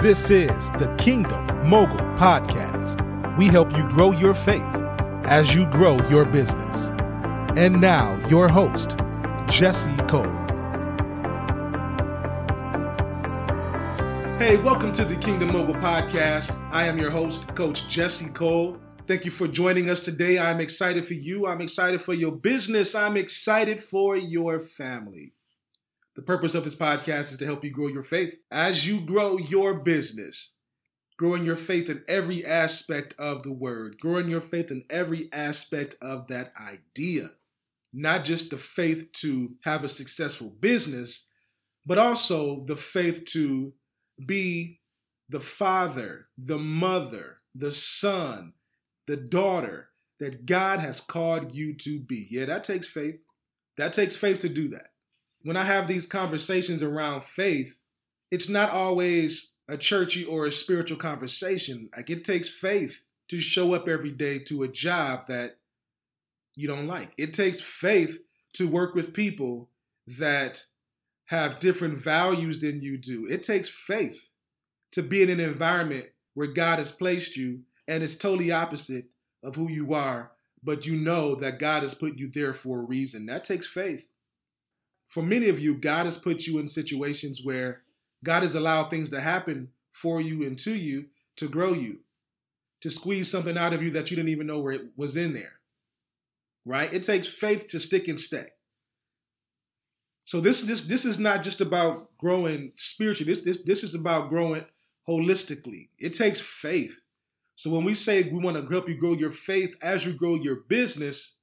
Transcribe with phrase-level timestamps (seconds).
[0.00, 3.36] This is the Kingdom Mogul Podcast.
[3.36, 4.62] We help you grow your faith
[5.24, 6.84] as you grow your business.
[7.58, 8.96] And now, your host,
[9.50, 10.22] Jesse Cole.
[14.38, 16.56] Hey, welcome to the Kingdom Mogul Podcast.
[16.72, 18.78] I am your host, Coach Jesse Cole.
[19.08, 20.38] Thank you for joining us today.
[20.38, 21.48] I'm excited for you.
[21.48, 22.94] I'm excited for your business.
[22.94, 25.32] I'm excited for your family.
[26.18, 29.38] The purpose of this podcast is to help you grow your faith as you grow
[29.38, 30.56] your business,
[31.16, 35.94] growing your faith in every aspect of the word, growing your faith in every aspect
[36.02, 37.30] of that idea.
[37.92, 41.28] Not just the faith to have a successful business,
[41.86, 43.74] but also the faith to
[44.26, 44.80] be
[45.28, 48.54] the father, the mother, the son,
[49.06, 52.26] the daughter that God has called you to be.
[52.28, 53.20] Yeah, that takes faith.
[53.76, 54.90] That takes faith to do that
[55.48, 57.78] when I have these conversations around faith,
[58.30, 61.88] it's not always a churchy or a spiritual conversation.
[61.96, 65.56] Like it takes faith to show up every day to a job that
[66.54, 67.14] you don't like.
[67.16, 68.18] It takes faith
[68.56, 69.70] to work with people
[70.06, 70.64] that
[71.28, 73.26] have different values than you do.
[73.26, 74.28] It takes faith
[74.92, 79.06] to be in an environment where God has placed you and it's totally opposite
[79.42, 80.30] of who you are,
[80.62, 83.24] but you know that God has put you there for a reason.
[83.24, 84.08] That takes faith
[85.08, 87.82] for many of you, God has put you in situations where
[88.24, 91.06] God has allowed things to happen for you and to you
[91.36, 92.00] to grow you,
[92.82, 95.32] to squeeze something out of you that you didn't even know where it was in
[95.32, 95.60] there.
[96.64, 96.92] Right?
[96.92, 98.48] It takes faith to stick and stay.
[100.26, 103.32] So this this this is not just about growing spiritually.
[103.32, 104.66] This this this is about growing
[105.08, 105.88] holistically.
[105.98, 107.00] It takes faith.
[107.54, 110.34] So when we say we want to help you grow your faith as you grow
[110.34, 111.38] your business,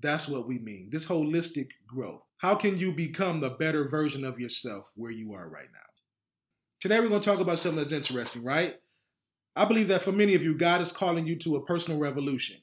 [0.00, 0.88] that's what we mean.
[0.90, 2.22] This holistic growth.
[2.40, 5.80] How can you become the better version of yourself where you are right now?
[6.80, 8.76] Today, we're going to talk about something that's interesting, right?
[9.54, 12.56] I believe that for many of you, God is calling you to a personal revolution.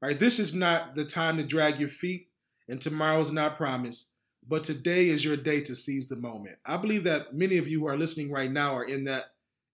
[0.00, 0.16] Right?
[0.16, 2.28] This is not the time to drag your feet,
[2.68, 4.12] and tomorrow is not promised,
[4.46, 6.56] but today is your day to seize the moment.
[6.64, 9.24] I believe that many of you who are listening right now are in that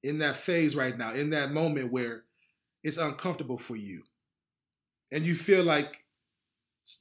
[0.02, 2.24] in that phase right now, in that moment where
[2.82, 4.02] it's uncomfortable for you.
[5.12, 5.99] And you feel like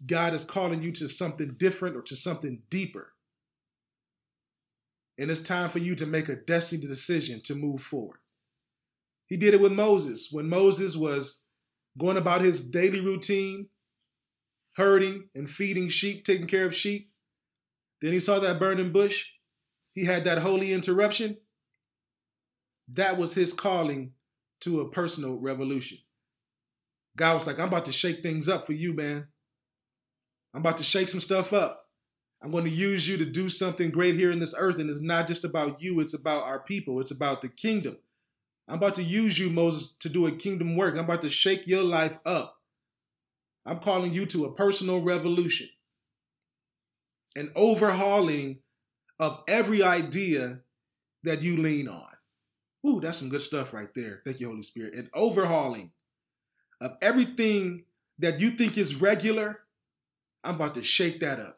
[0.05, 3.13] God is calling you to something different or to something deeper.
[5.17, 8.19] And it's time for you to make a destiny decision to move forward.
[9.27, 10.29] He did it with Moses.
[10.31, 11.43] When Moses was
[11.97, 13.67] going about his daily routine,
[14.75, 17.11] herding and feeding sheep, taking care of sheep,
[18.01, 19.27] then he saw that burning bush.
[19.93, 21.37] He had that holy interruption.
[22.87, 24.13] That was his calling
[24.61, 25.97] to a personal revolution.
[27.15, 29.27] God was like, I'm about to shake things up for you, man.
[30.53, 31.85] I'm about to shake some stuff up.
[32.41, 34.79] I'm going to use you to do something great here in this earth.
[34.79, 37.97] And it's not just about you, it's about our people, it's about the kingdom.
[38.67, 40.93] I'm about to use you, Moses, to do a kingdom work.
[40.93, 42.57] I'm about to shake your life up.
[43.65, 45.69] I'm calling you to a personal revolution,
[47.35, 48.59] an overhauling
[49.19, 50.59] of every idea
[51.23, 52.07] that you lean on.
[52.87, 54.21] Ooh, that's some good stuff right there.
[54.23, 54.93] Thank you, Holy Spirit.
[54.93, 55.91] An overhauling
[56.79, 57.83] of everything
[58.19, 59.59] that you think is regular
[60.43, 61.57] I'm about to shake that up.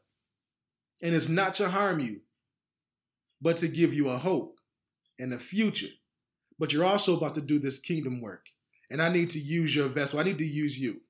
[1.01, 2.21] And it's not to harm you,
[3.41, 4.59] but to give you a hope
[5.19, 5.87] and a future.
[6.59, 8.45] But you're also about to do this kingdom work.
[8.89, 10.19] And I need to use your vessel.
[10.19, 11.01] I need to use you.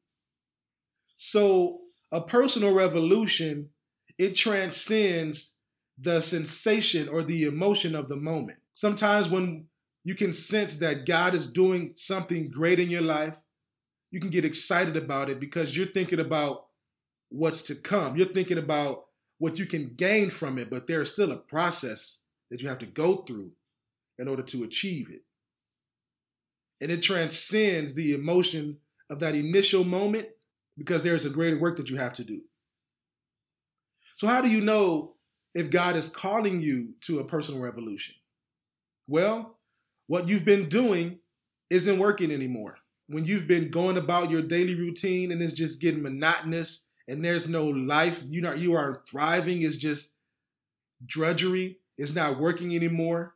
[1.18, 1.80] So,
[2.12, 3.70] a personal revolution,
[4.18, 5.56] it transcends
[5.98, 8.60] the sensation or the emotion of the moment.
[8.74, 9.68] Sometimes when
[10.04, 13.38] you can sense that God is doing something great in your life,
[14.10, 16.66] you can get excited about it because you're thinking about
[17.32, 18.16] what's to come.
[18.16, 19.06] You're thinking about
[19.40, 22.86] what you can gain from it, but there's still a process that you have to
[22.86, 23.52] go through
[24.20, 25.22] in order to achieve it.
[26.82, 28.78] And it transcends the emotion
[29.10, 30.28] of that initial moment
[30.78, 32.42] because there's a greater work that you have to do.
[34.16, 35.16] So, how do you know
[35.56, 38.16] if God is calling you to a personal revolution?
[39.08, 39.58] Well,
[40.08, 41.20] what you've been doing
[41.70, 42.78] isn't working anymore.
[43.08, 47.50] When you've been going about your daily routine and it's just getting monotonous and there's
[47.50, 50.16] no life, you know, you are thriving is just
[51.06, 51.80] drudgery.
[51.98, 53.36] It's not working anymore.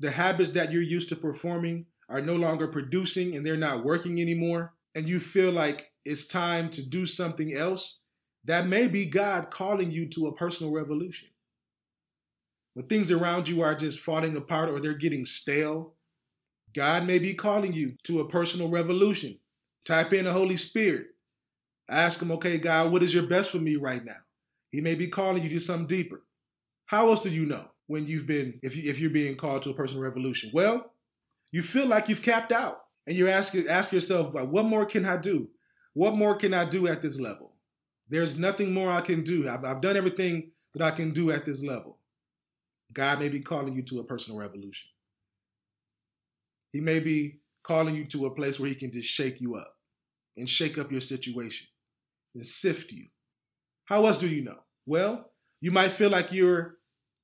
[0.00, 4.18] The habits that you're used to performing are no longer producing and they're not working
[4.18, 4.72] anymore.
[4.94, 8.00] And you feel like it's time to do something else.
[8.46, 11.28] That may be God calling you to a personal revolution.
[12.72, 15.96] When things around you are just falling apart or they're getting stale,
[16.74, 19.38] God may be calling you to a personal revolution.
[19.84, 21.08] Type in the Holy Spirit.
[21.88, 24.16] Ask him, okay, God, what is your best for me right now?
[24.70, 26.22] He may be calling you to something deeper.
[26.86, 29.70] How else do you know when you've been, if, you, if you're being called to
[29.70, 30.50] a personal revolution?
[30.52, 30.92] Well,
[31.52, 32.80] You feel like you've capped out.
[33.06, 35.48] And you ask, ask yourself, what more can I do?
[35.94, 37.54] What more can I do at this level?
[38.08, 39.48] There's nothing more I can do.
[39.48, 41.98] I've, I've done everything that I can do at this level.
[42.92, 44.90] God may be calling you to a personal revolution.
[46.72, 49.76] He may be calling you to a place where he can just shake you up
[50.36, 51.68] and shake up your situation
[52.36, 53.06] and sift you.
[53.86, 54.58] How else do you know?
[54.84, 56.76] Well, you might feel like you're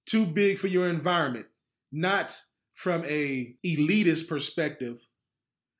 [0.06, 1.46] too big for your environment,
[1.92, 2.36] not
[2.74, 5.06] from a elitist perspective,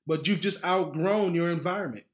[0.06, 2.05] but you've just outgrown your environment.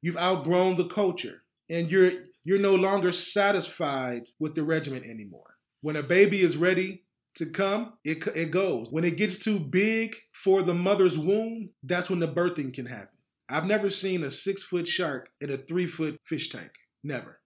[0.00, 2.12] You've outgrown the culture and you're
[2.44, 5.56] you're no longer satisfied with the regiment anymore.
[5.80, 7.02] When a baby is ready
[7.34, 8.92] to come, it, it goes.
[8.92, 13.15] When it gets too big for the mother's womb, that's when the birthing can happen.
[13.48, 16.70] I've never seen a six foot shark in a three foot fish tank.
[17.04, 17.40] Never.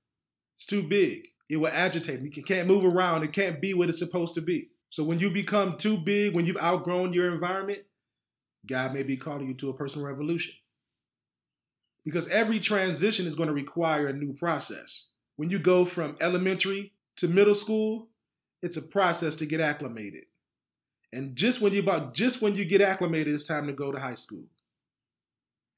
[0.55, 1.27] It's too big.
[1.49, 2.23] It will agitate.
[2.23, 2.31] me.
[2.35, 3.23] It can't move around.
[3.23, 4.71] It can't be what it's supposed to be.
[4.91, 7.81] So when you become too big, when you've outgrown your environment,
[8.67, 10.55] God may be calling you to a personal revolution.
[12.05, 15.09] Because every transition is going to require a new process.
[15.37, 18.09] When you go from elementary to middle school,
[18.63, 20.25] it's a process to get acclimated.
[21.13, 23.99] And just when you about just when you get acclimated, it's time to go to
[23.99, 24.45] high school.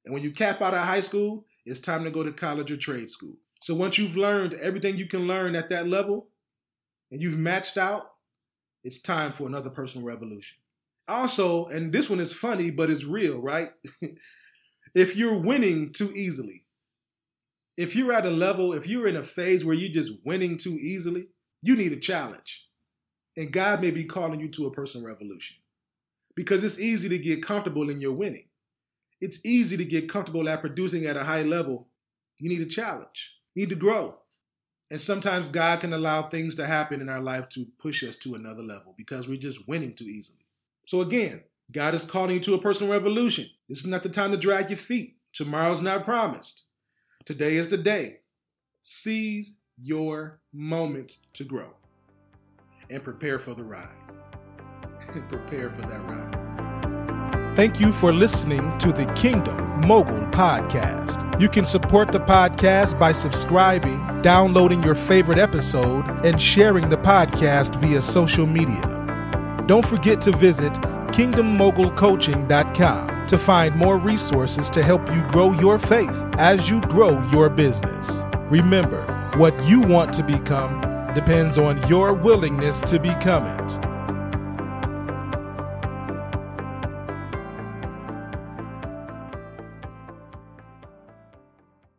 [0.04, 2.76] And when you cap out of high school, it's time to go to college or
[2.76, 3.36] trade school.
[3.60, 6.28] So once you've learned everything you can learn at that level
[7.10, 8.10] and you've matched out,
[8.82, 10.58] it's time for another personal revolution.
[11.06, 13.70] Also, and this one is funny, but it's real, right?
[14.94, 16.64] if you're winning too easily,
[17.76, 20.76] if you're at a level, if you're in a phase where you're just winning too
[20.80, 21.28] easily,
[21.62, 22.66] you need a challenge.
[23.36, 25.56] And God may be calling you to a personal revolution
[26.34, 28.44] because it's easy to get comfortable in your winning.
[29.22, 31.86] It's easy to get comfortable at producing at a high level.
[32.38, 34.16] You need a challenge, you need to grow.
[34.90, 38.34] And sometimes God can allow things to happen in our life to push us to
[38.34, 40.44] another level because we're just winning too easily.
[40.86, 43.46] So, again, God is calling you to a personal revolution.
[43.68, 45.16] This is not the time to drag your feet.
[45.32, 46.64] Tomorrow's not promised.
[47.24, 48.18] Today is the day.
[48.82, 51.72] Seize your moment to grow
[52.90, 53.88] and prepare for the ride.
[55.28, 56.41] prepare for that ride.
[57.54, 61.38] Thank you for listening to the Kingdom Mogul Podcast.
[61.38, 67.76] You can support the podcast by subscribing, downloading your favorite episode, and sharing the podcast
[67.76, 68.80] via social media.
[69.66, 70.72] Don't forget to visit
[71.12, 77.50] kingdommogulcoaching.com to find more resources to help you grow your faith as you grow your
[77.50, 78.22] business.
[78.48, 79.02] Remember,
[79.36, 80.80] what you want to become
[81.14, 83.81] depends on your willingness to become it.